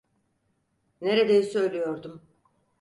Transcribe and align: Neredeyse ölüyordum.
Neredeyse 1.01 1.59
ölüyordum. 1.59 2.21